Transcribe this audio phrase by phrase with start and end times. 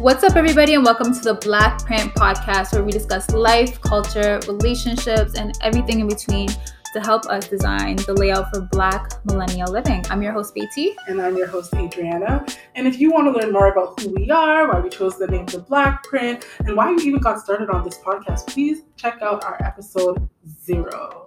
[0.00, 4.40] What's up, everybody, and welcome to the Black Print Podcast, where we discuss life, culture,
[4.48, 6.48] relationships, and everything in between
[6.94, 10.02] to help us design the layout for Black millennial living.
[10.08, 10.96] I'm your host, BT.
[11.06, 12.46] And I'm your host, Adriana.
[12.76, 15.26] And if you want to learn more about who we are, why we chose the
[15.26, 19.20] name The Black Print, and why we even got started on this podcast, please check
[19.20, 20.26] out our episode
[20.64, 21.26] zero.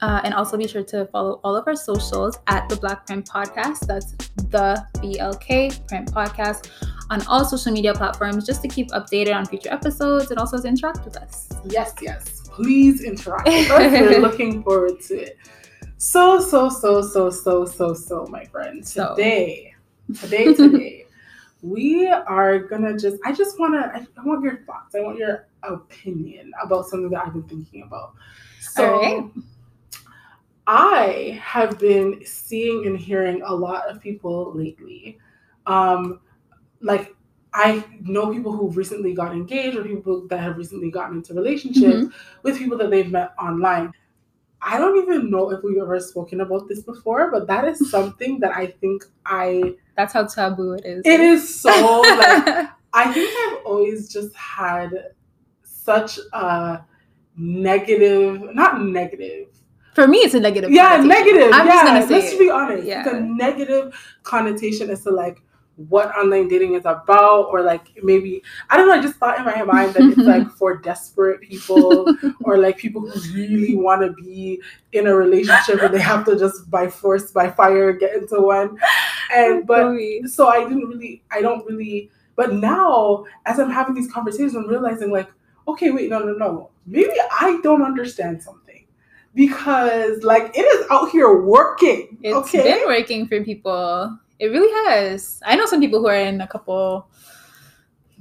[0.00, 3.28] Uh, and also be sure to follow all of our socials at the Black Print
[3.28, 3.86] Podcast.
[3.86, 6.68] That's the BLK Print Podcast
[7.12, 10.66] on all social media platforms just to keep updated on future episodes and also to
[10.66, 11.50] interact with us.
[11.66, 12.48] Yes, yes.
[12.48, 13.92] Please interact with us.
[13.92, 15.36] We're looking forward to it.
[15.98, 18.82] So, so, so, so, so, so, so, my friend.
[18.82, 19.74] Today,
[20.10, 20.26] so.
[20.26, 21.06] today, today,
[21.60, 24.94] we are gonna just, I just wanna, I, I, want your thoughts.
[24.94, 28.14] I want your opinion about something that I've been thinking about.
[28.58, 29.30] So,
[30.66, 35.18] I have been seeing and hearing a lot of people lately.
[35.66, 36.20] Um,
[36.82, 37.14] like
[37.54, 41.96] I know people who've recently got engaged or people that have recently gotten into relationships
[41.96, 42.16] mm-hmm.
[42.42, 43.92] with people that they've met online.
[44.60, 48.40] I don't even know if we've ever spoken about this before, but that is something
[48.40, 49.74] that I think I.
[49.96, 51.02] That's how taboo it is.
[51.04, 51.70] It is so.
[51.70, 54.90] like, I think I've always just had
[55.62, 56.84] such a
[57.36, 59.48] negative, not negative,
[59.94, 60.70] for me, it's a negative.
[60.70, 61.50] Yeah, negative.
[61.52, 62.38] I'm yeah, just gonna say let's it.
[62.38, 62.84] be honest.
[62.84, 63.04] Yeah.
[63.04, 65.42] It's a negative connotation as to like
[65.76, 68.94] what online dating is about, or like maybe I don't know.
[68.94, 72.06] I just thought in my mind that it's like for desperate people,
[72.44, 74.60] or like people who really want to be
[74.92, 78.78] in a relationship and they have to just by force, by fire, get into one.
[79.34, 82.10] And but so I didn't really, I don't really.
[82.34, 85.30] But now, as I'm having these conversations, I'm realizing like,
[85.68, 86.70] okay, wait, no, no, no.
[86.86, 88.62] Maybe I don't understand something
[89.34, 92.18] because like it is out here working.
[92.22, 92.62] It's okay?
[92.62, 94.18] been working for people.
[94.38, 95.40] It really has.
[95.44, 97.06] I know some people who are in a couple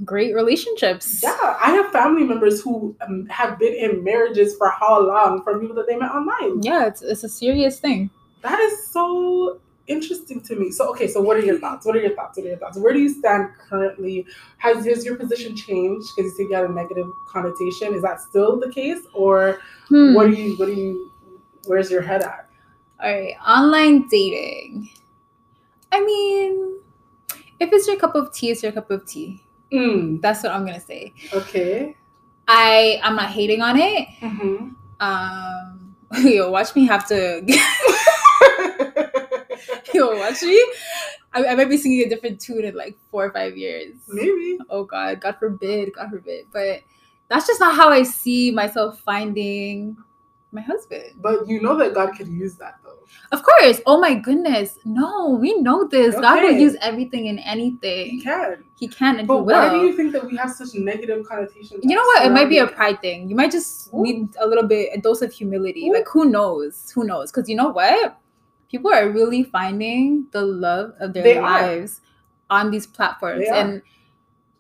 [0.04, 1.22] great relationships.
[1.24, 5.60] Yeah, I have family members who um, have been in marriages for how long from
[5.60, 6.62] people that they met online.
[6.64, 8.10] Yeah, it's it's a serious thing.
[8.42, 10.72] That is so interesting to me.
[10.72, 11.86] So, okay, so what are your thoughts?
[11.86, 12.38] What are your thoughts?
[12.38, 12.78] What are your thoughts?
[12.78, 14.26] Where do you stand currently?
[14.58, 17.94] Has, has your position changed because you think you had a negative connotation?
[17.94, 20.14] Is that still the case, or hmm.
[20.14, 20.58] what do you?
[20.58, 21.12] What do you?
[21.66, 22.48] Where's your head at?
[23.04, 24.90] All right, online dating.
[25.91, 26.79] I mean,
[27.59, 29.44] if it's your cup of tea, it's your cup of tea.
[29.72, 30.22] Mm.
[30.22, 31.13] That's what I'm gonna say.
[31.34, 31.96] Okay.
[32.47, 34.07] I I'm not hating on it.
[34.19, 34.69] Mm-hmm.
[35.00, 37.41] Um, yo, watch me have to.
[39.94, 40.63] Yo, watch me.
[41.34, 43.96] I, I, might be singing a different tune in like four or five years.
[44.08, 44.58] Maybe.
[44.69, 46.47] Oh God, God forbid, God forbid.
[46.52, 46.84] But
[47.29, 49.97] that's just not how I see myself finding
[50.52, 51.04] my husband.
[51.22, 53.00] But you know that God could use that though.
[53.32, 53.82] Of course.
[53.86, 54.78] Oh my goodness.
[54.86, 56.16] No, we know this.
[56.16, 56.22] Okay.
[56.22, 58.10] God will use everything and anything.
[58.10, 58.64] He can.
[58.78, 59.56] He can and but he will.
[59.56, 61.82] Why do you think that we have such negative connotations?
[61.84, 62.26] You know what?
[62.26, 63.30] It might be a pride thing.
[63.30, 64.04] You might just Ooh.
[64.04, 65.88] need a little bit a dose of humility.
[65.88, 65.94] Ooh.
[65.94, 66.92] Like who knows?
[66.92, 67.32] Who knows?
[67.32, 68.18] Because you know what?
[68.72, 72.00] people are really finding the love of their they lives
[72.50, 72.62] are.
[72.62, 73.46] on these platforms.
[73.52, 73.82] And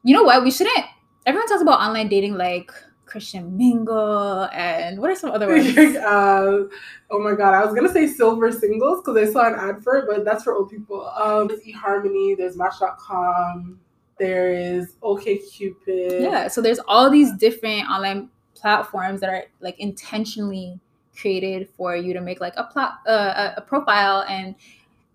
[0.03, 0.43] you know what?
[0.43, 0.85] We shouldn't.
[1.25, 2.71] Everyone talks about online dating like
[3.11, 5.77] Christian Mingle and what are some other ones?
[5.77, 6.63] uh,
[7.09, 9.97] oh my god, I was gonna say Silver Singles because I saw an ad for
[9.97, 11.05] it, but that's for old people.
[11.09, 13.77] Um, there's eHarmony, there's Match.com,
[14.17, 16.21] there is OkCupid.
[16.21, 20.79] Yeah, so there's all these different online platforms that are like intentionally
[21.19, 24.55] created for you to make like a plot uh, a profile and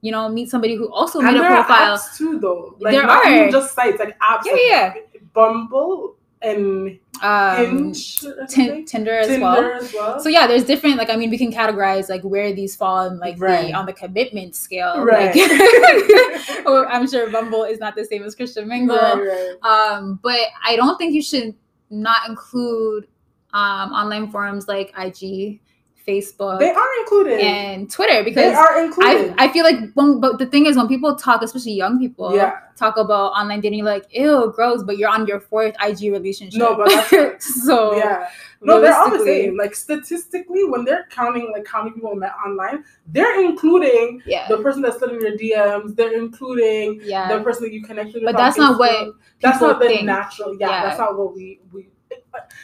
[0.02, 3.74] you know meet somebody who also made a profile too though like there are just
[3.74, 5.20] sites like apps yeah, like yeah.
[5.32, 6.15] bumble
[6.46, 9.72] and um, Hinge, t- Tinder, as, Tinder well.
[9.72, 10.20] as, well.
[10.20, 10.96] So yeah, there's different.
[10.96, 13.68] Like I mean, we can categorize like where these fall in like right.
[13.68, 15.04] the on the commitment scale.
[15.04, 15.34] Right.
[16.66, 18.96] Like, I'm sure Bumble is not the same as Christian Mingle.
[18.96, 19.62] Right, right.
[19.62, 21.54] Um, but I don't think you should
[21.90, 23.06] not include
[23.52, 25.60] um, online forums like IG
[26.06, 26.58] Facebook.
[26.58, 27.40] They are included.
[27.40, 29.34] And Twitter because they are included.
[29.38, 32.34] I, I feel like when, but the thing is when people talk, especially young people,
[32.34, 32.60] yeah.
[32.76, 36.58] talk about online dating, like, ew, gross, but you're on your fourth IG relationship.
[36.58, 38.28] No, but that's so yeah.
[38.62, 39.56] No, they're all the same.
[39.56, 44.48] Like statistically, when they're counting like how many people met online, they're including yeah.
[44.48, 45.94] the person that's sending your DMs.
[45.94, 47.28] They're including yeah.
[47.28, 48.24] the person that you connected with.
[48.24, 50.04] But that's not what that's not the think.
[50.04, 50.56] natural.
[50.58, 51.88] Yeah, yeah, that's not what we we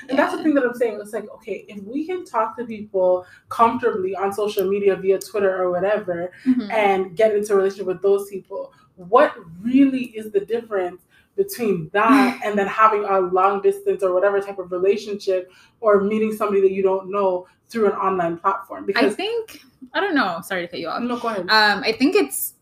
[0.08, 0.98] and that's the thing that I'm saying.
[1.00, 5.62] It's like, okay, if we can talk to people comfortably on social media via Twitter
[5.62, 6.70] or whatever mm-hmm.
[6.70, 11.02] and get into a relationship with those people, what really is the difference
[11.36, 16.32] between that and then having a long distance or whatever type of relationship or meeting
[16.32, 18.86] somebody that you don't know through an online platform?
[18.86, 19.60] Because I think
[19.94, 20.40] I don't know.
[20.42, 21.02] Sorry to cut you off.
[21.02, 21.50] No, go ahead.
[21.50, 22.54] Um, I think it's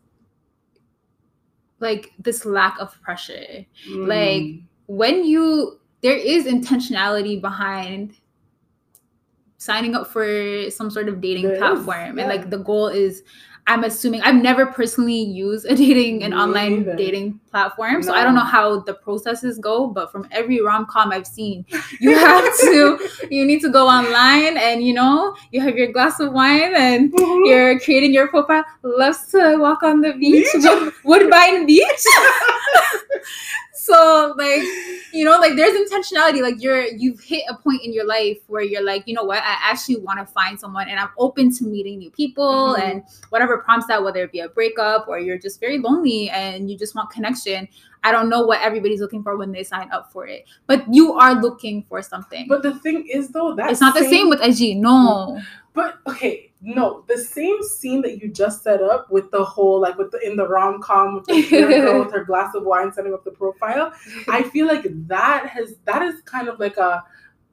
[1.81, 3.67] like this lack of pressure.
[3.89, 4.07] Mm.
[4.07, 8.15] Like when you there is intentionality behind
[9.59, 12.23] signing up for some sort of dating there platform is, yeah.
[12.23, 13.23] and like the goal is
[13.67, 16.97] I'm assuming I've never personally used a dating an online either.
[16.97, 18.01] dating platform, no.
[18.01, 19.87] so I don't know how the processes go.
[19.87, 21.65] But from every rom com I've seen,
[22.01, 26.19] you have to you need to go online and you know you have your glass
[26.21, 27.45] of wine and mm-hmm.
[27.45, 28.65] you're creating your profile.
[28.83, 30.93] Loves to walk on the beach, beach?
[31.05, 31.85] Woodbine Beach.
[33.91, 34.63] so like
[35.13, 38.63] you know like there's intentionality like you're you've hit a point in your life where
[38.63, 39.39] you're like you know what?
[39.39, 42.83] I actually want to find someone and i'm open to meeting new people mm-hmm.
[42.83, 46.71] and whatever prompts that whether it be a breakup or you're just very lonely and
[46.71, 47.67] you just want connection
[48.05, 51.13] i don't know what everybody's looking for when they sign up for it but you
[51.15, 52.47] are looking for something.
[52.49, 54.05] But the thing is though that it's not same...
[54.05, 55.41] the same with ig no.
[55.73, 59.97] But okay no, the same scene that you just set up with the whole like
[59.97, 63.15] with the in the rom com with the girl with her glass of wine setting
[63.15, 63.93] up the profile.
[64.29, 67.03] I feel like that has that is kind of like a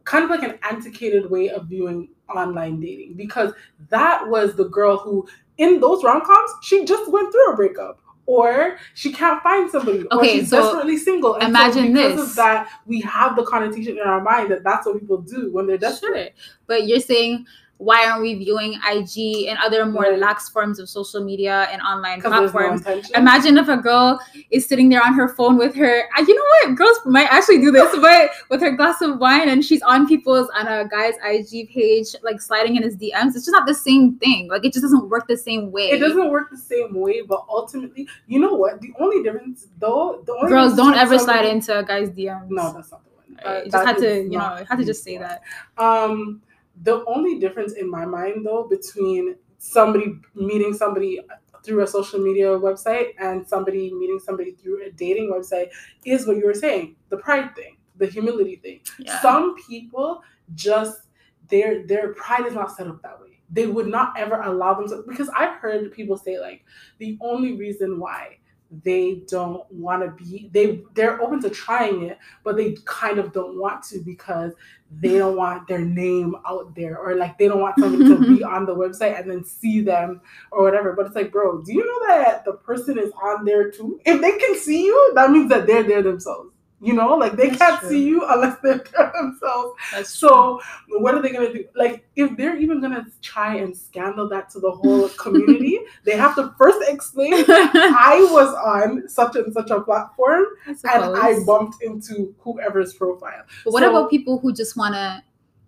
[0.04, 3.54] kind of like an antiquated way of viewing online dating because
[3.89, 5.25] that was the girl who
[5.57, 10.06] in those rom coms she just went through a breakup or she can't find somebody,
[10.12, 11.36] okay, or she's so desperately single.
[11.36, 12.30] And imagine so because this.
[12.31, 15.65] of that, we have the connotation in our mind that that's what people do when
[15.65, 16.33] they're desperate.
[16.36, 16.57] Sure.
[16.68, 17.45] But you're saying
[17.78, 20.20] why aren't we viewing IG and other more right.
[20.20, 22.84] lax forms of social media and online platforms?
[22.86, 24.20] No Imagine if a girl
[24.50, 26.76] is sitting there on her phone with her, you know what?
[26.76, 30.50] Girls might actually do this, but with her glass of wine and she's on people's,
[30.56, 33.36] on a guy's IG page, like sliding in his DMs.
[33.36, 34.48] It's just not the same thing.
[34.50, 35.90] Like it just doesn't work the same way.
[35.90, 38.82] It doesn't work the same way, but ultimately, you know what?
[38.82, 42.50] The only difference, though, the only girls don't ever slide into a guy's DMs.
[42.50, 43.40] No, that's not the one.
[43.46, 45.44] Uh, just had to, you know, had to just say that.
[45.78, 46.42] Um,
[46.84, 51.20] the only difference in my mind, though, between somebody meeting somebody
[51.64, 55.70] through a social media website and somebody meeting somebody through a dating website
[56.06, 58.80] is what you were saying the pride thing, the humility thing.
[59.00, 59.20] Yeah.
[59.22, 60.22] Some people
[60.56, 61.02] just
[61.50, 63.40] their their pride is not set up that way.
[63.50, 66.64] They would not ever allow themselves because I've heard people say like
[67.00, 68.38] the only reason why
[68.84, 73.32] they don't want to be they they're open to trying it but they kind of
[73.32, 74.52] don't want to because
[75.00, 78.44] they don't want their name out there or like they don't want somebody to be
[78.56, 80.94] on the website and then see them or whatever.
[80.94, 84.00] But it's like bro do you know that the person is on there too?
[84.06, 87.48] If they can see you that means that they're there themselves you know, like they
[87.50, 87.90] That's can't true.
[87.90, 89.74] see you unless they're themselves.
[89.92, 91.02] That's so true.
[91.02, 91.66] what are they gonna do?
[91.76, 96.36] Like if they're even gonna try and scandal that to the whole community, they have
[96.36, 101.82] to first explain I was on such and such a platform I and I bumped
[101.82, 103.44] into whoever's profile.
[103.66, 105.24] But what so, about people who just wanna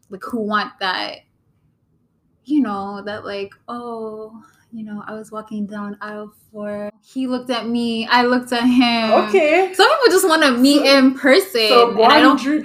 [0.09, 1.19] like who want that,
[2.45, 6.91] you know, that like, oh you know, I was walking down aisle four.
[7.03, 8.05] He looked at me.
[8.07, 9.11] I looked at him.
[9.27, 9.73] Okay.
[9.73, 11.67] Some people just want to meet so, in person.
[11.69, 12.39] So I don't.
[12.39, 12.63] Drew,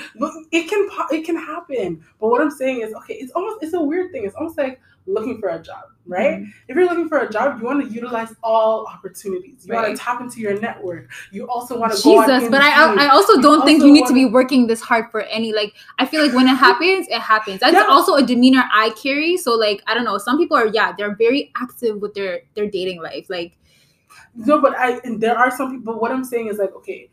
[0.53, 2.05] it can it can happen.
[2.21, 4.25] But what I'm saying is, okay, it's almost it's a weird thing.
[4.25, 6.39] It's almost like looking for a job, right?
[6.39, 6.51] Mm-hmm.
[6.69, 9.67] If you're looking for a job, you want to utilize all opportunities.
[9.67, 9.89] You right.
[9.89, 11.11] want to tap into your network.
[11.31, 13.93] You also want to go Jesus, but I I also don't you think also you
[13.93, 17.07] need to be working this hard for any like I feel like when it happens,
[17.09, 17.61] it happens.
[17.61, 17.87] That's yeah.
[17.89, 19.37] also a demeanor I carry.
[19.37, 22.71] So like I don't know, some people are yeah, they're very active with their their
[22.71, 23.27] dating life.
[23.29, 23.57] Like
[24.35, 27.11] no, but I and there are some people what I'm saying is like okay,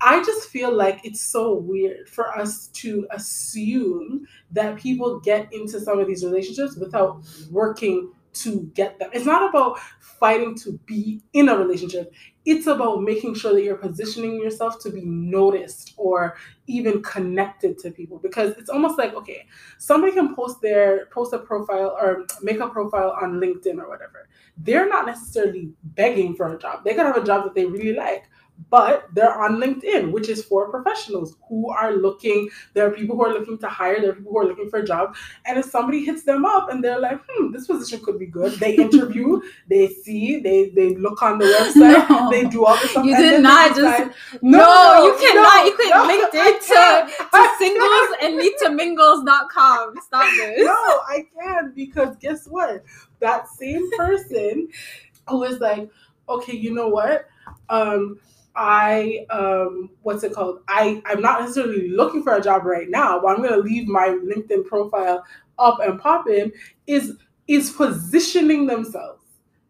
[0.00, 5.80] I just feel like it's so weird for us to assume that people get into
[5.80, 9.10] some of these relationships without working to get them.
[9.12, 12.12] It's not about fighting to be in a relationship.
[12.44, 16.36] It's about making sure that you're positioning yourself to be noticed or
[16.66, 19.46] even connected to people because it's almost like okay,
[19.78, 24.28] somebody can post their post a profile or make a profile on LinkedIn or whatever.
[24.56, 26.84] They're not necessarily begging for a job.
[26.84, 28.24] They could have a job that they really like,
[28.70, 32.48] but they're on LinkedIn, which is for professionals who are looking.
[32.72, 34.80] There are people who are looking to hire, there are people who are looking for
[34.80, 35.16] a job.
[35.46, 38.52] And if somebody hits them up and they're like, hmm, this position could be good,
[38.54, 42.30] they interview, they see, they they look on the website, no.
[42.30, 43.04] they do all this stuff.
[43.04, 44.10] You did not just
[44.42, 45.54] no, no, you cannot.
[45.54, 49.94] No, you can no, LinkedIn to, to singles and meet to mingles.com.
[50.04, 50.64] Stop this.
[50.64, 52.84] No, I can because guess what?
[53.20, 54.68] That same person
[55.28, 55.88] who is like,
[56.28, 57.26] okay, you know what?
[57.68, 58.18] Um,
[58.56, 60.60] I um what's it called?
[60.68, 64.08] I I'm not necessarily looking for a job right now, but I'm gonna leave my
[64.08, 65.24] LinkedIn profile
[65.58, 66.52] up and popping.
[66.86, 67.14] Is
[67.48, 69.22] is positioning themselves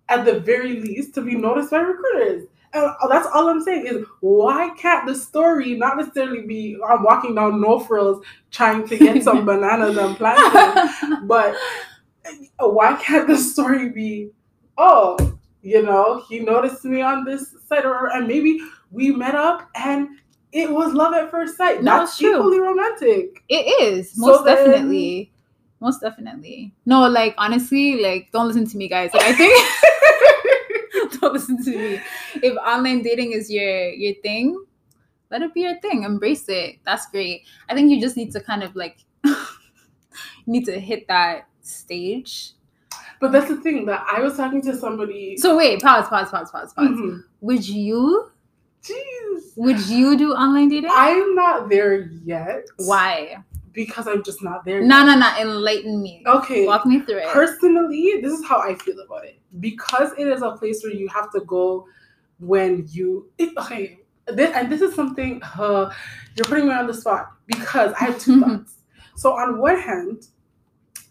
[0.08, 2.46] at the very least to be noticed by recruiters.
[2.74, 7.34] And that's all I'm saying is why can't the story not necessarily be I'm walking
[7.34, 11.56] down no frills trying to get some bananas and plantains, but
[12.58, 14.30] why can't the story be
[14.76, 15.33] oh
[15.64, 20.08] you know, he noticed me on this site, or and maybe we met up and
[20.52, 21.82] it was love at first sight.
[21.82, 22.36] No, That's true.
[22.36, 23.42] equally romantic.
[23.48, 25.24] It is most so definitely.
[25.24, 25.30] Then,
[25.80, 26.74] most definitely.
[26.86, 29.10] No, like honestly, like don't listen to me, guys.
[29.12, 32.00] Like I think don't listen to me.
[32.36, 34.64] If online dating is your your thing,
[35.30, 36.04] let it be your thing.
[36.04, 36.76] Embrace it.
[36.84, 37.42] That's great.
[37.68, 38.98] I think you just need to kind of like
[40.46, 42.53] need to hit that stage.
[43.24, 45.38] But that's the thing that I was talking to somebody.
[45.38, 46.88] So wait, pause, pause, pause, pause, pause.
[46.88, 47.20] Mm-hmm.
[47.40, 48.30] Would you?
[48.82, 49.56] Jeez.
[49.56, 50.90] Would you do online dating?
[50.92, 52.66] I'm not there yet.
[52.76, 53.42] Why?
[53.72, 54.82] because I'm just not there.
[54.82, 55.34] No, no, no.
[55.40, 56.22] Enlighten me.
[56.26, 56.66] Okay.
[56.66, 57.28] Walk me through it.
[57.28, 59.40] Personally, this is how I feel about it.
[59.58, 61.86] Because it is a place where you have to go
[62.38, 63.30] when you.
[63.38, 64.00] It, okay.
[64.26, 65.90] This, and this is something uh,
[66.36, 68.76] you're putting me on the spot because I have two thoughts.
[69.16, 70.28] So on one hand,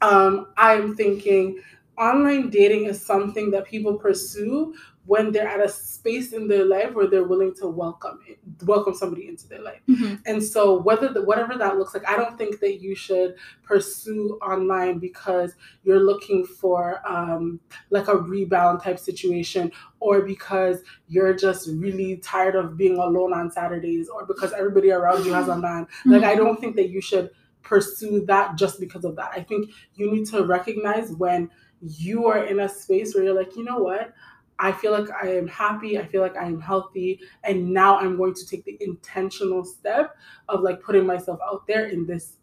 [0.03, 1.59] um, I'm thinking
[1.97, 4.73] online dating is something that people pursue
[5.05, 8.93] when they're at a space in their life where they're willing to welcome it, welcome
[8.93, 9.81] somebody into their life.
[9.89, 10.15] Mm-hmm.
[10.25, 14.39] And so whether the, whatever that looks like, I don't think that you should pursue
[14.41, 17.59] online because you're looking for um,
[17.89, 23.51] like a rebound type situation or because you're just really tired of being alone on
[23.51, 25.85] Saturdays or because everybody around you has a man.
[26.05, 26.31] Like mm-hmm.
[26.31, 27.29] I don't think that you should
[27.61, 29.31] pursue that just because of that.
[29.35, 31.49] I think you need to recognize when
[31.85, 34.13] you are in a space where you're like, you know what?
[34.59, 35.99] I feel like I am happy.
[35.99, 37.19] I feel like I am healthy.
[37.43, 40.15] And now I'm going to take the intentional step
[40.47, 42.37] of like putting myself out there in this.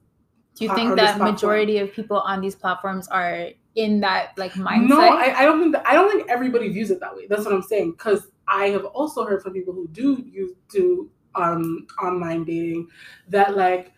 [0.56, 4.88] Do you think that majority of people on these platforms are in that like mindset?
[4.88, 7.26] No, I, I don't think that, I don't think everybody views it that way.
[7.28, 7.92] That's what I'm saying.
[7.92, 12.88] Because I have also heard from people who do use do um online dating
[13.28, 13.92] that like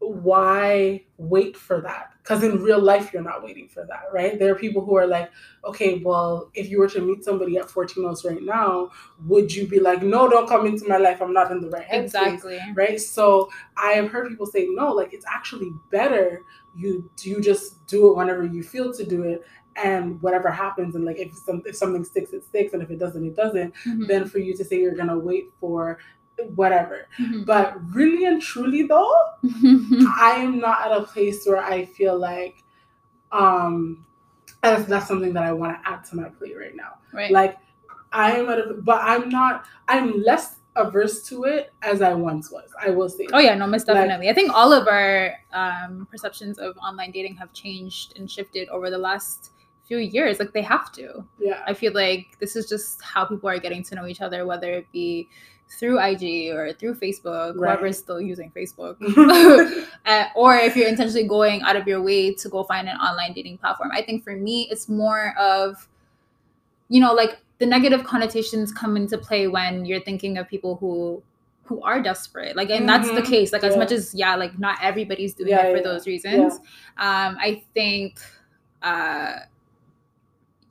[0.00, 2.12] why wait for that?
[2.22, 4.38] Because in real life, you're not waiting for that, right?
[4.38, 5.30] There are people who are like,
[5.64, 8.90] okay, well, if you were to meet somebody at 14 months right now,
[9.26, 11.20] would you be like, no, don't come into my life.
[11.20, 12.60] I'm not in the right headspace, exactly.
[12.74, 13.00] right?
[13.00, 16.42] So I have heard people say, no, like it's actually better
[16.78, 19.44] you you just do it whenever you feel to do it
[19.76, 22.98] and whatever happens and like if some if something sticks it sticks and if it
[22.98, 24.06] doesn't it doesn't mm-hmm.
[24.06, 25.98] then for you to say you're gonna wait for
[26.54, 27.06] whatever.
[27.20, 27.44] Mm-hmm.
[27.44, 29.14] But really and truly though,
[29.44, 32.64] I am not at a place where I feel like
[33.32, 34.04] um
[34.62, 36.98] that's, that's something that I want to add to my plate right now.
[37.12, 37.30] Right.
[37.30, 37.58] Like
[38.12, 42.50] I am at a but I'm not I'm less averse to it as I once
[42.50, 42.70] was.
[42.80, 43.26] I will say.
[43.32, 44.26] Oh yeah, no, most definitely.
[44.26, 48.68] Like, I think all of our um, perceptions of online dating have changed and shifted
[48.68, 49.50] over the last
[49.84, 50.38] few years.
[50.38, 51.24] Like they have to.
[51.38, 51.62] Yeah.
[51.66, 54.72] I feel like this is just how people are getting to know each other, whether
[54.72, 55.28] it be
[55.70, 57.70] through IG or through Facebook, right.
[57.70, 58.96] whoever is still using Facebook,
[60.06, 63.32] uh, or if you're intentionally going out of your way to go find an online
[63.32, 63.90] dating platform.
[63.92, 65.88] I think for me, it's more of,
[66.88, 71.22] you know, like the negative connotations come into play when you're thinking of people who
[71.64, 72.86] who are desperate like and mm-hmm.
[72.86, 73.30] that's the mm-hmm.
[73.30, 73.68] case like yeah.
[73.68, 75.82] as much as yeah like not everybody's doing yeah, it for yeah.
[75.82, 76.54] those reasons
[76.96, 78.18] um i think
[78.80, 79.40] uh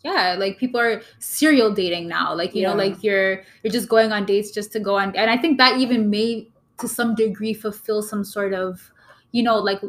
[0.07, 2.69] yeah like people are serial dating now like you yeah.
[2.69, 5.57] know like you're you're just going on dates just to go on and i think
[5.57, 6.47] that even may
[6.79, 8.91] to some degree fulfill some sort of
[9.31, 9.81] you know like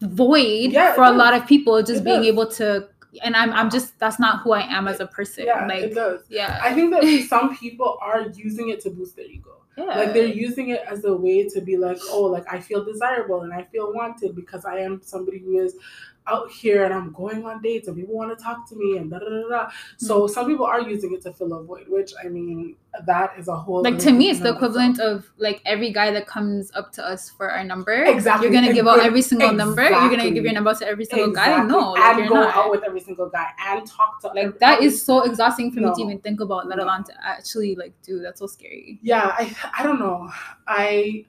[0.00, 2.26] void yeah, for a lot of people just it being does.
[2.26, 2.88] able to
[3.22, 5.46] and I'm I'm just that's not who I am as a person.
[5.46, 6.22] Yeah, like, it does.
[6.28, 9.62] Yeah, I think that some people are using it to boost their ego.
[9.76, 9.84] Yeah.
[9.84, 13.42] Like they're using it as a way to be like, oh, like I feel desirable
[13.42, 15.76] and I feel wanted because I am somebody who is
[16.26, 19.10] out here and I'm going on dates and people want to talk to me and
[19.10, 19.70] da da da da.
[19.98, 20.32] So mm-hmm.
[20.32, 22.76] some people are using it to fill a void, which I mean
[23.06, 26.26] that is a whole like to me it's the equivalent of like every guy that
[26.26, 28.04] comes up to us for our number.
[28.04, 28.46] Exactly.
[28.46, 29.74] You're gonna give out every single exactly.
[29.74, 29.82] number.
[29.82, 31.62] You're gonna give your number to every single exactly.
[31.62, 31.66] guy.
[31.66, 32.54] No, like, and go not.
[32.54, 35.88] out with every single guy and talk to like that is so exhausting for no.
[35.88, 36.84] me to even think about, let no.
[36.84, 38.20] alone to actually like do.
[38.20, 38.98] That's so scary.
[39.02, 40.30] Yeah, I I don't know.
[40.66, 41.26] I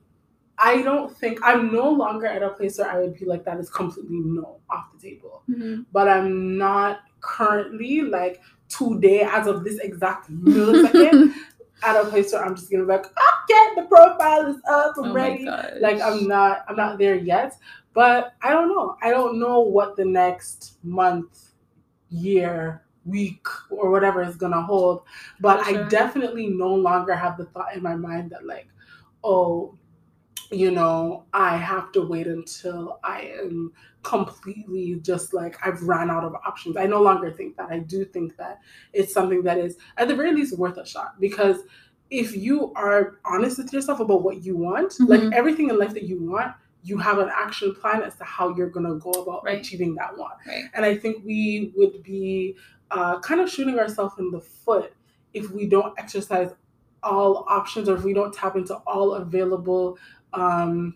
[0.58, 3.60] I don't think I'm no longer at a place where I would be like that
[3.60, 5.44] is completely no off the table.
[5.50, 5.82] Mm-hmm.
[5.92, 11.34] But I'm not currently like today, as of this exact millisecond,
[11.84, 15.12] at a place where I'm just gonna be like, okay, the profile is up, I'm
[15.12, 15.46] oh ready.
[15.46, 17.56] Like I'm not, I'm not there yet.
[17.94, 18.98] But I don't know.
[19.02, 21.52] I don't know what the next month,
[22.10, 25.04] year, week, or whatever is gonna hold.
[25.40, 25.86] But sure.
[25.86, 28.68] I definitely no longer have the thought in my mind that like,
[29.24, 29.78] oh,
[30.52, 33.74] you know, I have to wait until I am
[34.04, 36.78] completely just like I've ran out of options.
[36.78, 37.72] I no longer think that.
[37.72, 38.60] I do think that
[38.94, 41.62] it's something that is at the very least worth a shot because
[42.12, 45.06] if you are honest with yourself about what you want, mm-hmm.
[45.06, 48.56] like everything in life that you want, you have an action plan as to how
[48.56, 49.60] you're going to go about right.
[49.60, 50.32] achieving that one.
[50.48, 50.66] Right.
[50.76, 52.56] And I think we would be
[52.92, 54.94] uh, kind of shooting ourselves in the foot
[55.34, 56.52] if we don't exercise
[57.02, 59.98] all options or if we don't tap into all available
[60.36, 60.96] um,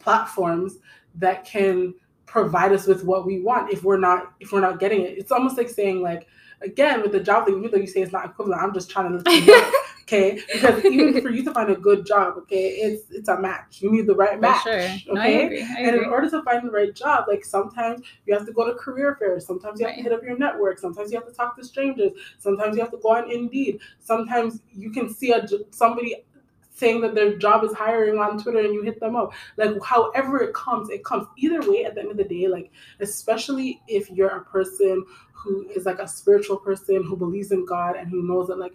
[0.00, 0.78] platforms
[1.16, 1.94] that can
[2.26, 5.18] provide us with what we want if we're not if we're not getting it.
[5.18, 6.26] It's almost like saying like
[6.62, 9.18] again with the job thing even though you say it's not equivalent i'm just trying
[9.18, 9.72] to know
[10.02, 10.40] okay?
[10.52, 13.80] Because even for you to find a good job okay it's it's a match.
[13.80, 14.74] You need the right match sure.
[14.74, 15.62] okay no, I agree.
[15.62, 18.66] I and in order to find the right job like sometimes you have to go
[18.66, 19.46] to career fairs.
[19.46, 20.02] Sometimes you have right.
[20.02, 20.78] to hit up your network.
[20.78, 22.12] Sometimes you have to talk to strangers.
[22.38, 23.80] Sometimes you have to go on indeed.
[24.00, 26.16] Sometimes you can see a somebody
[26.74, 29.32] saying that their job is hiring on Twitter and you hit them up.
[29.56, 31.26] Like however it comes, it comes.
[31.38, 35.68] Either way, at the end of the day, like especially if you're a person who
[35.68, 38.74] is like a spiritual person who believes in God and who knows that like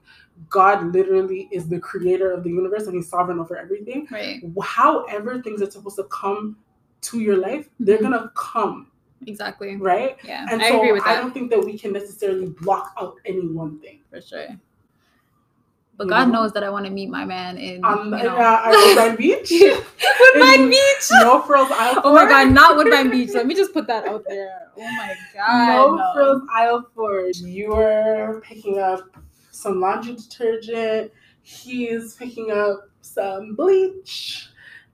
[0.49, 4.07] God literally is the creator of the universe and he's sovereign over everything.
[4.09, 4.41] Right.
[4.63, 6.57] However things are supposed to come
[7.01, 8.11] to your life, they're mm-hmm.
[8.11, 8.91] gonna come.
[9.27, 9.75] Exactly.
[9.75, 10.17] Right?
[10.23, 10.45] Yeah.
[10.49, 11.17] And I so agree with that.
[11.17, 13.99] I don't think that we can necessarily block out any one thing.
[14.09, 14.47] For sure.
[15.99, 16.43] But God know?
[16.43, 18.37] knows that I want to meet my man in um, you know.
[18.37, 19.51] uh, Woodbine Beach.
[19.51, 21.09] Woodbine Beach.
[21.19, 22.01] No frills aisle.
[22.05, 23.31] Oh my God, not Woodbine Beach.
[23.33, 24.69] Let me just put that out there.
[24.77, 25.67] Oh my God.
[25.67, 26.11] No, no.
[26.13, 27.29] frills aisle four.
[27.35, 29.01] You're picking up
[29.51, 31.11] some laundry detergent.
[31.41, 34.47] He's picking up some bleach.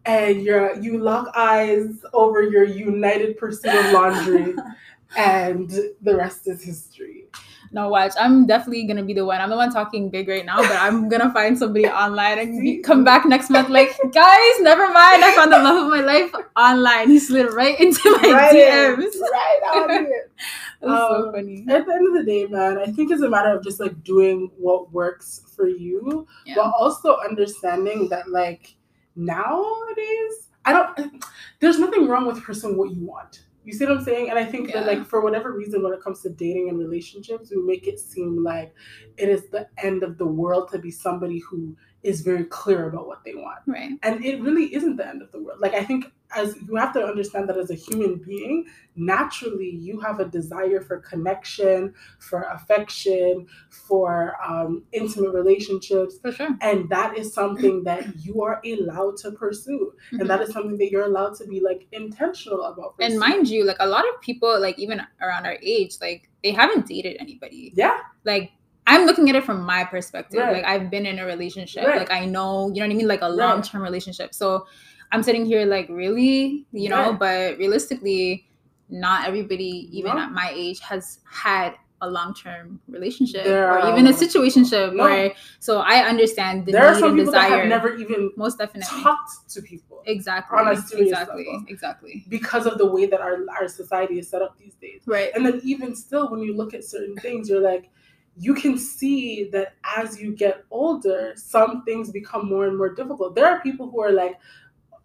[0.07, 4.55] And you're you lock eyes over your united pursuit of laundry,
[5.17, 5.69] and
[6.01, 7.25] the rest is history.
[7.75, 8.13] No, watch.
[8.17, 9.41] I'm definitely gonna be the one.
[9.41, 13.03] I'm the one talking big right now, but I'm gonna find somebody online and come
[13.03, 13.67] back next month.
[13.67, 15.25] Like, guys, never mind.
[15.25, 17.09] I found the love of my life online.
[17.09, 19.13] He slid right into my right DMs.
[19.13, 20.31] In, right on it.
[20.83, 21.65] um, so funny.
[21.67, 24.05] At the end of the day, man, I think it's a matter of just like
[24.05, 26.55] doing what works for you, yeah.
[26.55, 28.73] but also understanding that like
[29.17, 31.25] nowadays, I don't.
[31.59, 34.29] There's nothing wrong with pursuing what you want you see what I'm saying?
[34.29, 34.81] And I think yeah.
[34.81, 37.99] that like for whatever reason when it comes to dating and relationships, we make it
[37.99, 38.73] seem like
[39.17, 43.07] it is the end of the world to be somebody who is very clear about
[43.07, 43.59] what they want.
[43.65, 43.91] Right.
[44.03, 45.59] And it really isn't the end of the world.
[45.59, 48.65] Like I think as you have to understand that as a human being,
[48.95, 56.17] naturally you have a desire for connection, for affection, for um, intimate relationships.
[56.21, 56.49] For sure.
[56.61, 59.93] And that is something that you are allowed to pursue.
[60.07, 60.21] Mm-hmm.
[60.21, 62.97] And that is something that you're allowed to be like intentional about.
[62.97, 63.13] Pursuing.
[63.13, 66.51] And mind you, like a lot of people, like even around our age, like they
[66.51, 67.73] haven't dated anybody.
[67.75, 67.99] Yeah.
[68.23, 68.51] Like
[68.87, 70.39] I'm looking at it from my perspective.
[70.39, 70.57] Right.
[70.57, 71.87] Like I've been in a relationship.
[71.87, 71.97] Right.
[71.97, 73.07] Like I know, you know what I mean?
[73.07, 74.33] Like a long term relationship.
[74.33, 74.67] So
[75.11, 76.65] I'm sitting here like, really?
[76.71, 78.47] You know, but realistically,
[78.89, 80.21] not everybody, even no.
[80.21, 85.03] at my age, has had a long term relationship there, or even a situationship no.
[85.03, 87.49] where so I understand the there need are some and people desire.
[87.49, 90.03] That have never even most definitely talked to people.
[90.05, 90.59] Exactly.
[90.59, 91.45] On a serious exactly.
[91.45, 91.65] Level.
[91.67, 92.25] Exactly.
[92.27, 95.01] Because of the way that our, our society is set up these days.
[95.05, 95.31] Right.
[95.33, 97.89] And then even still when you look at certain things, you're like,
[98.37, 103.35] you can see that as you get older, some things become more and more difficult.
[103.35, 104.37] There are people who are like,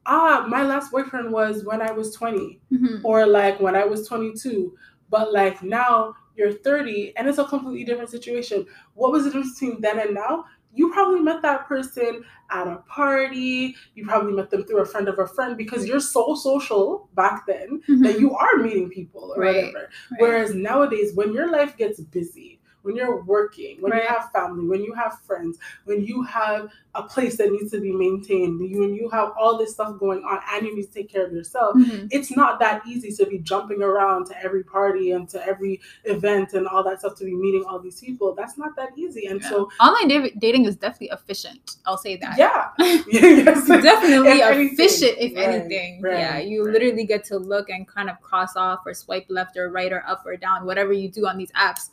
[0.06, 3.06] ah, my last boyfriend was when I was 20, mm-hmm.
[3.06, 4.76] or like when I was 22,
[5.10, 8.66] but like now you're 30 and it's a completely different situation.
[8.94, 10.46] What was the difference between then and now?
[10.72, 13.74] You probably met that person at a party.
[13.94, 17.44] You probably met them through a friend of a friend because you're so social back
[17.46, 18.02] then mm-hmm.
[18.02, 19.56] that you are meeting people or right.
[19.56, 19.78] whatever.
[20.12, 20.20] Right.
[20.20, 24.02] Whereas nowadays, when your life gets busy, when you're working, when right.
[24.02, 27.80] you have family, when you have friends, when you have a place that needs to
[27.80, 31.12] be maintained, when you have all this stuff going on and you need to take
[31.12, 32.06] care of yourself, mm-hmm.
[32.10, 36.52] it's not that easy to be jumping around to every party and to every event
[36.54, 38.34] and all that stuff to be meeting all these people.
[38.34, 39.26] That's not that easy.
[39.26, 39.48] And yeah.
[39.48, 41.76] so online da- dating is definitely efficient.
[41.86, 42.36] I'll say that.
[42.38, 42.70] Yeah.
[42.78, 43.68] yes.
[43.68, 45.48] definitely if efficient, if right.
[45.48, 46.02] anything.
[46.02, 46.18] Right.
[46.18, 46.38] Yeah.
[46.38, 46.72] You right.
[46.72, 50.04] literally get to look and kind of cross off or swipe left or right or
[50.06, 51.90] up or down, whatever you do on these apps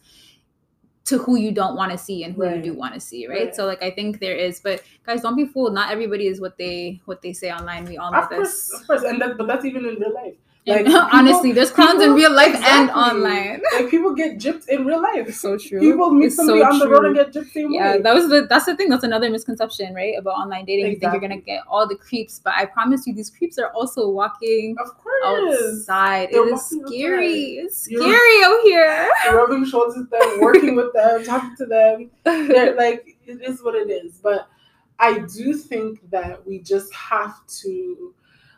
[1.07, 2.57] to who you don't want to see and who right.
[2.57, 3.45] you do want to see right?
[3.45, 3.55] right?
[3.55, 6.57] so like i think there is but guys don't be fooled not everybody is what
[6.57, 9.47] they what they say online we all know of this of course and that, but
[9.47, 10.35] that's even in real life
[10.67, 12.79] like, people, honestly, there's clowns people, in real life exactly.
[12.79, 13.61] and online.
[13.73, 15.27] Like people get gypped in real life.
[15.27, 15.79] It's so true.
[15.79, 18.01] People meet it's somebody so on the road and get gypped Yeah, way.
[18.01, 18.89] that was the that's the thing.
[18.89, 20.15] That's another misconception, right?
[20.17, 20.87] About online dating.
[20.87, 20.91] Exactly.
[20.91, 23.69] You think you're gonna get all the creeps, but I promise you, these creeps are
[23.69, 26.29] also walking of course outside.
[26.31, 27.59] They're it is scary.
[27.59, 27.65] Outside.
[27.65, 29.09] It's scary out here.
[29.31, 32.11] rubbing shoulders with them, working with them, talking to them.
[32.23, 34.19] They're like it is what it is.
[34.21, 34.49] But
[34.99, 38.13] I do think that we just have to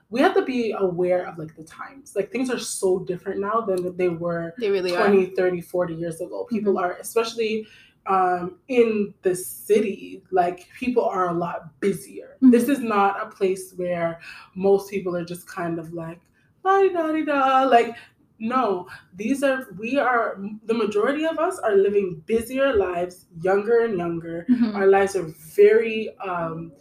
[0.09, 3.61] we have to be aware of like the times like things are so different now
[3.61, 5.35] than they were they really 20 are.
[5.35, 6.83] 30 40 years ago people mm-hmm.
[6.85, 7.67] are especially
[8.07, 12.49] um, in the city like people are a lot busier mm-hmm.
[12.49, 14.19] this is not a place where
[14.55, 16.21] most people are just kind of like
[16.63, 17.95] da da da da like
[18.39, 23.97] No, these are we are the majority of us are living busier lives, younger and
[23.97, 24.45] younger.
[24.49, 24.75] Mm-hmm.
[24.77, 26.71] Our lives are very um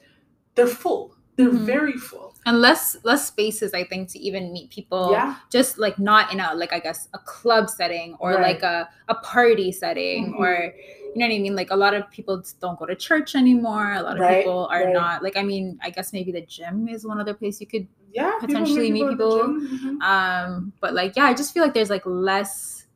[0.54, 1.17] they're full.
[1.38, 1.66] They're mm-hmm.
[1.66, 2.34] very full.
[2.46, 5.12] And less less spaces, I think, to even meet people.
[5.12, 5.36] Yeah.
[5.50, 8.40] Just like not in a like I guess a club setting or right.
[8.40, 10.42] like a, a party setting mm-hmm.
[10.42, 10.74] or
[11.14, 11.54] you know what I mean?
[11.54, 13.92] Like a lot of people don't go to church anymore.
[13.92, 14.92] A lot of right, people are right.
[14.92, 17.86] not like I mean, I guess maybe the gym is one other place you could
[18.12, 19.38] yeah potentially meet people.
[19.38, 20.02] Mm-hmm.
[20.02, 22.86] Um, but like yeah, I just feel like there's like less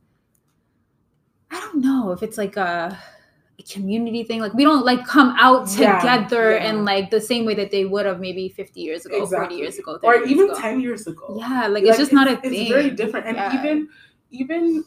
[1.53, 2.99] I don't know if it's like a
[3.71, 4.41] community thing.
[4.41, 6.69] Like we don't like come out together yeah, yeah.
[6.71, 9.49] and like the same way that they would have maybe 50 years ago, exactly.
[9.49, 10.61] 40 years ago, or even ago.
[10.61, 11.37] 10 years ago.
[11.39, 12.55] Yeah, like, like it's just it's, not a thing.
[12.55, 13.27] It's very different.
[13.27, 13.61] And yeah.
[13.61, 13.89] even
[14.31, 14.85] even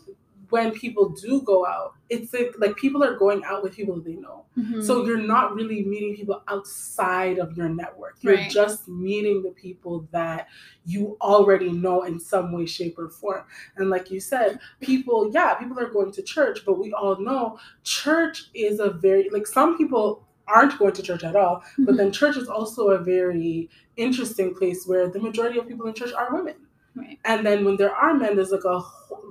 [0.50, 4.14] when people do go out, it's like like people are going out with people they
[4.14, 4.46] know.
[4.58, 4.82] Mm-hmm.
[4.82, 8.18] So you're not really meeting people outside of your network.
[8.22, 8.50] You're right.
[8.52, 10.48] just meeting the people that
[10.86, 13.44] you already know in some way, shape, or form.
[13.78, 17.60] And like you said, people, yeah, people are going to church, but we all know
[17.84, 21.86] church is a very like some people aren't going to church at all, mm-hmm.
[21.86, 25.94] but then church is also a very interesting place where the majority of people in
[25.94, 26.56] church are women.
[26.96, 27.20] Right.
[27.26, 28.80] And then when there are men, there's like a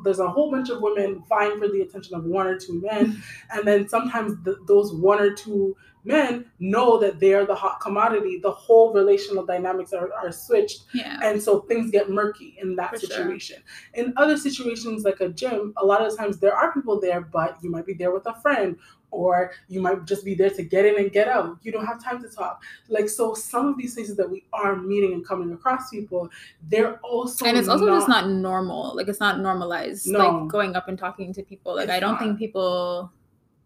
[0.04, 3.22] there's a whole bunch of women vying for the attention of one or two men,
[3.50, 7.80] and then sometimes the, those one or two men know that they are the hot
[7.80, 8.38] commodity.
[8.38, 11.18] The whole relational dynamics are, are switched, yeah.
[11.22, 13.62] and so things get murky in that for situation.
[13.94, 14.04] Sure.
[14.04, 17.58] In other situations like a gym, a lot of times there are people there, but
[17.62, 18.76] you might be there with a friend
[19.14, 21.58] or you might just be there to get in and get out.
[21.62, 22.62] You don't have time to talk.
[22.88, 26.28] Like so, some of these places that we are meeting and coming across people,
[26.68, 28.94] they're also and it's also not, just not normal.
[28.94, 30.06] Like it's not normalized.
[30.06, 30.40] No.
[30.40, 31.76] Like going up and talking to people.
[31.76, 32.20] Like it's I don't not.
[32.20, 33.12] think people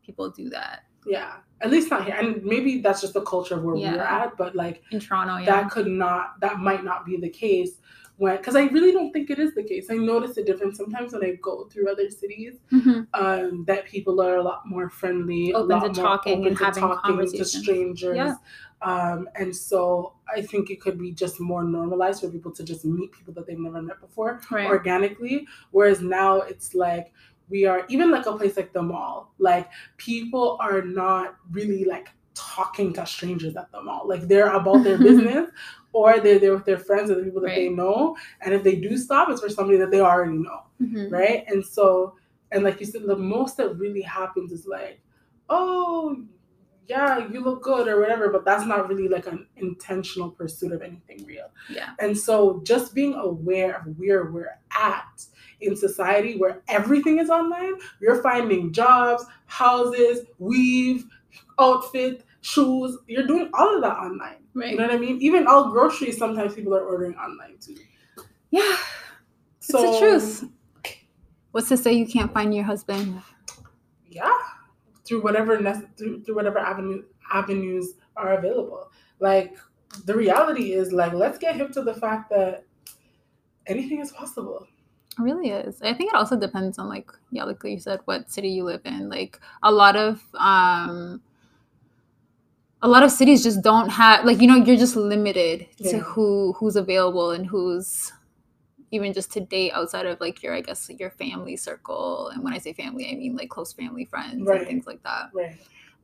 [0.04, 0.84] people do that.
[1.08, 2.14] Yeah, at least not here.
[2.14, 3.94] And maybe that's just the culture of where yeah.
[3.94, 4.36] we're at.
[4.36, 5.46] But like in Toronto, yeah.
[5.46, 6.40] that could not.
[6.40, 7.78] That might not be the case
[8.18, 9.86] when because I really don't think it is the case.
[9.90, 13.02] I notice a difference sometimes when I go through other cities mm-hmm.
[13.14, 17.44] um, that people are a lot more friendly, open to talking and having talking to
[17.44, 18.16] strangers.
[18.16, 18.34] Yeah.
[18.82, 22.84] Um, and so I think it could be just more normalized for people to just
[22.84, 24.66] meet people that they've never met before right.
[24.66, 25.46] organically.
[25.70, 27.12] Whereas now it's like
[27.48, 32.08] we are even like a place like the mall, like people are not really like
[32.34, 34.06] talking to strangers at the mall.
[34.06, 35.50] Like they're about their business
[35.92, 37.56] or they're there with their friends or the people that right.
[37.56, 38.16] they know.
[38.40, 40.62] And if they do stop, it's for somebody that they already know.
[40.80, 41.12] Mm-hmm.
[41.12, 41.44] Right.
[41.48, 42.14] And so,
[42.52, 45.00] and like you said, the most that really happens is like,
[45.48, 46.24] oh,
[46.88, 50.80] yeah, you look good or whatever, but that's not really like an intentional pursuit of
[50.82, 51.50] anything real.
[51.68, 51.90] Yeah.
[51.98, 55.24] And so just being aware of where we're at
[55.60, 61.04] in society where everything is online, you're finding jobs, houses, weave,
[61.58, 62.96] outfit, shoes.
[63.06, 64.36] You're doing all of that online.
[64.54, 64.70] Right.
[64.70, 65.20] You know what I mean?
[65.20, 67.76] Even all groceries, sometimes people are ordering online too.
[68.50, 68.76] Yeah.
[69.60, 70.50] So, it's the truth.
[71.50, 73.20] What's to say you can't find your husband?
[75.08, 75.56] Through whatever
[75.96, 78.90] through, through whatever avenue avenues are available.
[79.20, 79.56] Like
[80.04, 82.64] the reality is like let's get hip to the fact that
[83.66, 84.66] anything is possible.
[85.18, 85.80] It really is.
[85.82, 88.82] I think it also depends on like yeah, like you said, what city you live
[88.84, 89.08] in.
[89.08, 91.22] Like a lot of um
[92.82, 95.92] a lot of cities just don't have like you know you're just limited yeah.
[95.92, 98.12] to who who's available and who's
[98.90, 102.28] even just to date outside of like your i guess your family circle.
[102.28, 104.58] And when i say family i mean like close family friends right.
[104.60, 105.30] and things like that.
[105.34, 105.56] Right.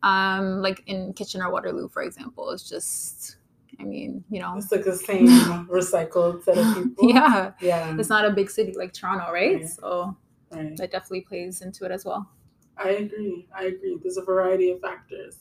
[0.02, 3.36] Um like in kitchener waterloo for example it's just
[3.80, 4.56] i mean you know.
[4.56, 5.26] It's like the same
[5.68, 7.10] recycled set of people.
[7.10, 7.52] Yeah.
[7.60, 7.96] Yeah.
[7.98, 9.68] It's not a big city like toronto right, right.
[9.68, 10.16] so
[10.50, 10.76] right.
[10.76, 12.30] that definitely plays into it as well.
[12.76, 13.46] I agree.
[13.54, 13.98] I agree.
[14.02, 15.38] There's a variety of factors.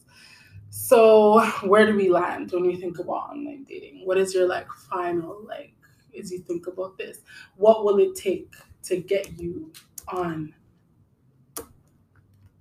[0.69, 4.01] So where do we land when we think about online dating?
[4.05, 5.73] What is your like final like
[6.17, 7.19] as you think about this?
[7.57, 9.71] What will it take to get you
[10.09, 10.53] on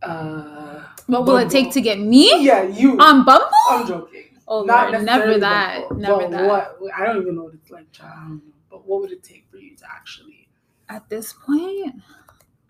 [0.02, 1.36] uh what will Bumble?
[1.46, 2.44] it take to get me?
[2.44, 3.48] Yeah, you on Bumble?
[3.70, 4.24] I'm joking.
[4.48, 5.88] Oh Not Lord, never that.
[5.88, 6.80] Bumble, never that.
[6.80, 8.40] What I don't even know what it's like, child.
[8.70, 10.48] But what would it take for you to actually
[10.88, 11.94] at this point?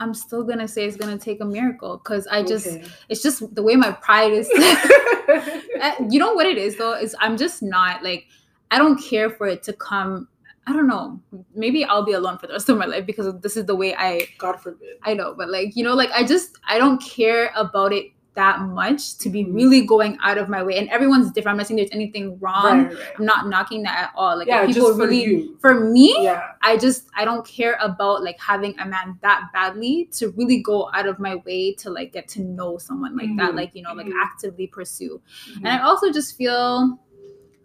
[0.01, 2.85] I'm still gonna say it's gonna take a miracle because I just okay.
[3.09, 4.51] it's just the way my pride is.
[4.51, 8.27] Uh, you know what it is though is I'm just not like
[8.73, 10.29] I don't care for it to come.
[10.67, 11.21] I don't know.
[11.55, 13.95] Maybe I'll be alone for the rest of my life because this is the way
[13.97, 14.29] I.
[14.39, 14.97] God forbid.
[15.03, 18.61] I know, but like you know, like I just I don't care about it that
[18.61, 20.79] much to be really going out of my way.
[20.79, 21.55] And everyone's different.
[21.55, 22.85] I'm not saying there's anything wrong.
[22.85, 23.07] Right, right.
[23.19, 24.39] I'm not knocking that at all.
[24.39, 25.59] Like yeah, people for really you.
[25.61, 26.53] for me, yeah.
[26.63, 30.91] I just I don't care about like having a man that badly to really go
[30.95, 33.37] out of my way to like get to know someone like mm-hmm.
[33.39, 34.19] that, like, you know, like mm-hmm.
[34.23, 35.21] actively pursue.
[35.51, 35.67] Mm-hmm.
[35.67, 36.99] And I also just feel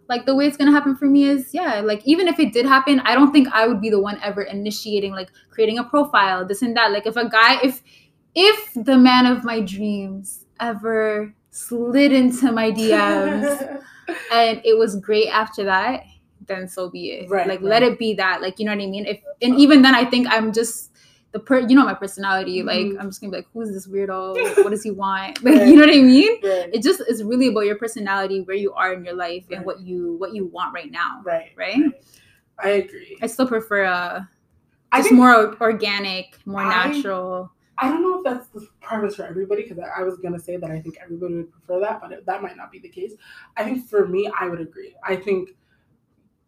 [0.08, 2.66] like the way it's gonna happen for me is yeah like even if it did
[2.66, 6.46] happen i don't think i would be the one ever initiating like creating a profile
[6.46, 6.92] this and that.
[6.92, 7.82] Like if a guy if
[8.34, 13.82] if the man of my dreams ever slid into my dms
[14.32, 16.04] and it was great after that
[16.46, 17.28] then so be it.
[17.28, 17.68] Right like right.
[17.68, 18.40] let it be that.
[18.40, 19.04] Like you know what i mean?
[19.04, 20.92] If and even then i think i'm just
[21.32, 23.00] the per you know my personality like mm-hmm.
[23.00, 25.68] i'm just gonna be like who's this weirdo what does he want like right.
[25.68, 26.70] you know what i mean right.
[26.72, 29.58] it just is really about your personality where you are in your life right.
[29.58, 31.78] and what you what you want right now right right,
[32.58, 34.28] i agree i still prefer uh just
[34.90, 39.24] I think more organic more I, natural I don't know if that's the preference for
[39.24, 42.26] everybody because I, I, was gonna say that I think everybody would prefer that, but
[42.26, 43.12] that might not be the case.
[43.56, 44.96] I think for me, I would agree.
[45.04, 45.50] I think,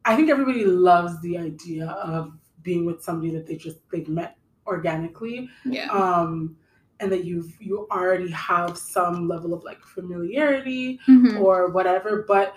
[0.05, 4.37] I think everybody loves the idea of being with somebody that they just they've met
[4.71, 5.49] organically.
[5.65, 5.91] Yeah.
[5.91, 6.57] Um,
[7.01, 11.39] and that you've you already have some level of like familiarity mm-hmm.
[11.39, 12.25] or whatever.
[12.29, 12.55] But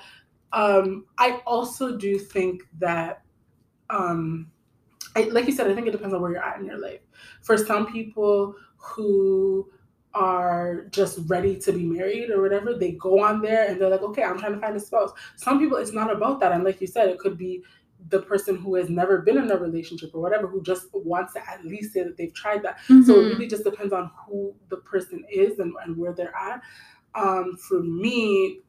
[0.52, 3.24] um, I also do think that
[3.90, 4.52] um,
[5.16, 7.00] I, like you said, I think it depends on where you're at in your life.
[7.42, 9.70] For some people who
[10.14, 14.02] are just ready to be married or whatever, they go on there and they're like,
[14.02, 15.12] okay, I'm trying to find a spouse.
[15.38, 16.52] Some people, it's not about that.
[16.52, 17.64] And like you said, it could be
[18.10, 21.50] the person who has never been in a relationship or whatever who just wants to
[21.50, 23.02] at least say that they've tried that mm-hmm.
[23.04, 23.30] so it mm-hmm.
[23.30, 26.62] really just depends on who the person is and, and where they're at
[27.16, 28.60] um, for me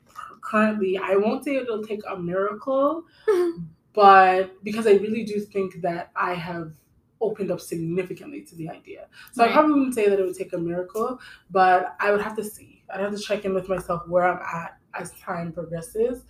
[0.42, 3.04] currently i won't say it'll take a miracle
[3.94, 6.72] but because i really do think that i have
[7.20, 9.50] opened up significantly to the idea so right.
[9.50, 11.18] i probably wouldn't say that it would take a miracle
[11.50, 14.42] but i would have to see i'd have to check in with myself where i'm
[14.42, 16.24] at as time progresses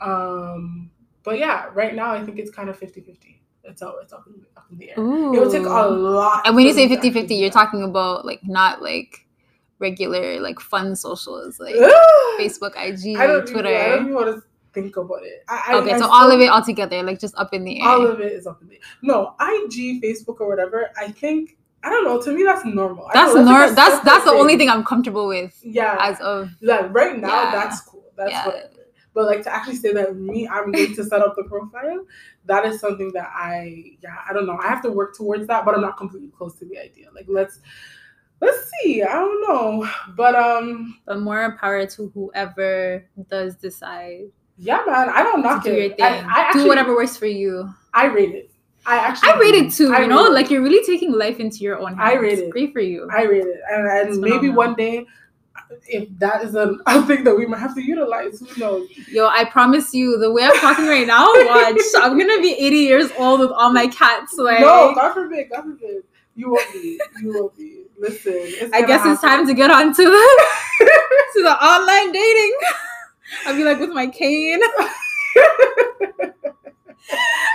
[0.00, 0.90] um
[1.24, 3.42] but yeah, right now I think it's kind of 50 50.
[3.64, 5.00] It's all it's up in, up in the air.
[5.00, 5.34] Ooh.
[5.34, 6.46] It would take a lot.
[6.46, 9.26] And when you say 50 50, you're talking about like not like
[9.78, 11.74] regular like fun socials like
[12.38, 13.68] Facebook, IG, Twitter.
[13.68, 14.42] Even, I don't even want to
[14.74, 15.44] think about it.
[15.48, 17.80] I, okay, I, so I all of it all together, like just up in the
[17.80, 17.88] air.
[17.88, 18.80] All of it is up in the air.
[19.02, 20.90] No, IG, Facebook, or whatever.
[20.98, 22.20] I think I don't know.
[22.20, 23.08] To me, that's normal.
[23.12, 23.52] That's normal.
[23.52, 25.58] That's that's, that's the only thing I'm comfortable with.
[25.62, 25.96] Yeah.
[26.00, 27.50] As of like right now, yeah.
[27.52, 28.04] that's cool.
[28.16, 28.46] That's yeah.
[28.46, 28.72] what
[29.14, 32.04] but like to actually say that me, I'm going to set up the profile,
[32.46, 34.58] that is something that I, yeah, I don't know.
[34.62, 37.06] I have to work towards that, but I'm not completely close to the idea.
[37.14, 37.60] Like let's
[38.40, 39.02] let's see.
[39.02, 44.24] I don't know, but um, but more power to whoever does decide.
[44.58, 45.08] Yeah, man.
[45.10, 45.78] I don't knock do it.
[45.78, 46.04] Your thing.
[46.04, 47.72] I, I actually, do whatever works for you.
[47.92, 48.50] I rate it.
[48.86, 49.94] I actually I rate it too.
[49.94, 52.00] I you know, like you're really taking life into your own hands.
[52.00, 52.50] I rate it.
[52.50, 53.08] Great for you.
[53.10, 55.06] I rate it, and, and maybe one day
[55.86, 58.88] if that is a, a thing that we might have to utilize, who knows?
[59.08, 62.76] Yo, I promise you, the way I'm talking right now, watch, I'm gonna be 80
[62.76, 64.34] years old with all my cats.
[64.36, 66.04] Like, no, God forbid, God forbid.
[66.36, 67.00] You won't be.
[67.22, 67.84] You won't be.
[67.98, 69.12] Listen, I guess happen.
[69.12, 70.44] it's time to get on to the
[71.34, 72.56] to the online dating.
[73.46, 74.60] I'll be like with my cane.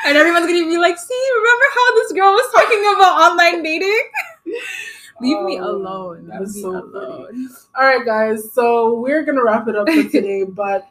[0.06, 4.10] and everyone's gonna be like, see, remember how this girl was talking about online dating?
[5.22, 6.28] Leave oh, me alone.
[6.28, 7.26] That's Leave so alone.
[7.28, 7.48] Funny.
[7.76, 8.54] All right, guys.
[8.54, 10.90] So we're gonna wrap it up for today, but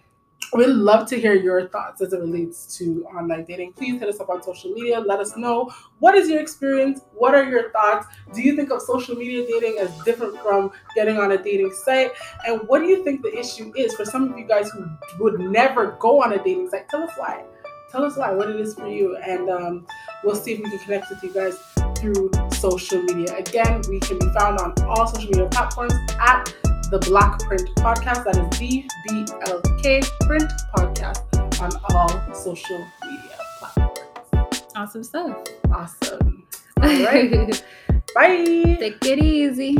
[0.53, 3.73] we'd love to hear your thoughts as it relates to online dating.
[3.73, 5.01] Please hit us up on social media.
[5.01, 7.01] Let us know what is your experience.
[7.15, 8.07] What are your thoughts?
[8.35, 12.13] Do you think of social media dating as different from getting on a dating site?
[12.47, 14.89] And what do you think the issue is for some of you guys who
[15.21, 16.89] would never go on a dating site?
[16.89, 17.45] Tell us why.
[17.91, 18.33] Tell us why.
[18.33, 19.87] What it is for you, and um,
[20.23, 21.59] we'll see if we can connect with you guys
[21.99, 23.37] through social media.
[23.37, 26.53] Again, we can be found on all social media platforms at
[26.91, 28.25] the Black Print Podcast.
[28.25, 34.63] That is the B L K Print Podcast on all social media platforms.
[34.75, 35.37] Awesome stuff.
[35.73, 36.47] Awesome.
[36.81, 37.63] All right.
[38.15, 38.77] Bye.
[38.79, 39.77] Take it easy.